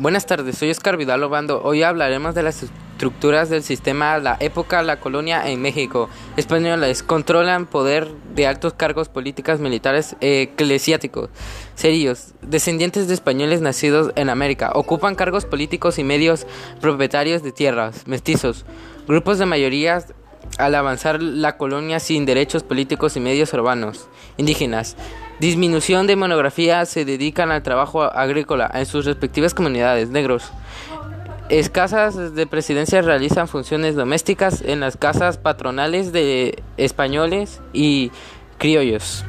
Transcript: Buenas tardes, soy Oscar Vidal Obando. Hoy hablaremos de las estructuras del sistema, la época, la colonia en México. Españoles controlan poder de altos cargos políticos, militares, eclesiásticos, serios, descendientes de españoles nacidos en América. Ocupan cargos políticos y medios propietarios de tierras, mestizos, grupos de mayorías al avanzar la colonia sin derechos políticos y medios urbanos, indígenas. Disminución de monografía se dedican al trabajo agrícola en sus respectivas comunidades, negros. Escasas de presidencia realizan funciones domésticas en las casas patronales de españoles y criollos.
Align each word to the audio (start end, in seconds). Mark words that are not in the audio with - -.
Buenas 0.00 0.24
tardes, 0.24 0.56
soy 0.56 0.70
Oscar 0.70 0.96
Vidal 0.96 1.22
Obando. 1.22 1.60
Hoy 1.62 1.82
hablaremos 1.82 2.34
de 2.34 2.42
las 2.42 2.62
estructuras 2.62 3.50
del 3.50 3.62
sistema, 3.62 4.16
la 4.16 4.38
época, 4.40 4.82
la 4.82 4.98
colonia 4.98 5.46
en 5.46 5.60
México. 5.60 6.08
Españoles 6.38 7.02
controlan 7.02 7.66
poder 7.66 8.08
de 8.34 8.46
altos 8.46 8.72
cargos 8.72 9.10
políticos, 9.10 9.60
militares, 9.60 10.16
eclesiásticos, 10.22 11.28
serios, 11.74 12.32
descendientes 12.40 13.08
de 13.08 13.14
españoles 13.14 13.60
nacidos 13.60 14.12
en 14.16 14.30
América. 14.30 14.72
Ocupan 14.74 15.16
cargos 15.16 15.44
políticos 15.44 15.98
y 15.98 16.02
medios 16.02 16.46
propietarios 16.80 17.42
de 17.42 17.52
tierras, 17.52 18.06
mestizos, 18.06 18.64
grupos 19.06 19.38
de 19.38 19.44
mayorías 19.44 20.14
al 20.56 20.76
avanzar 20.76 21.22
la 21.22 21.58
colonia 21.58 22.00
sin 22.00 22.24
derechos 22.24 22.62
políticos 22.62 23.18
y 23.18 23.20
medios 23.20 23.52
urbanos, 23.52 24.08
indígenas. 24.38 24.96
Disminución 25.40 26.06
de 26.06 26.16
monografía 26.16 26.84
se 26.84 27.06
dedican 27.06 27.50
al 27.50 27.62
trabajo 27.62 28.02
agrícola 28.02 28.70
en 28.74 28.84
sus 28.84 29.06
respectivas 29.06 29.54
comunidades, 29.54 30.10
negros. 30.10 30.52
Escasas 31.48 32.34
de 32.34 32.46
presidencia 32.46 33.00
realizan 33.00 33.48
funciones 33.48 33.96
domésticas 33.96 34.60
en 34.60 34.80
las 34.80 34.98
casas 34.98 35.38
patronales 35.38 36.12
de 36.12 36.62
españoles 36.76 37.62
y 37.72 38.12
criollos. 38.58 39.24